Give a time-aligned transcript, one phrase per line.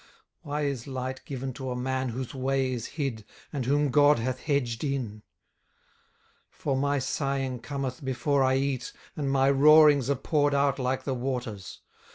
[0.01, 0.09] 18:003:023
[0.47, 4.39] Why is light given to a man whose way is hid, and whom God hath
[4.39, 5.21] hedged in?
[6.51, 11.03] 18:003:024 For my sighing cometh before I eat, and my roarings are poured out like
[11.03, 11.81] the waters.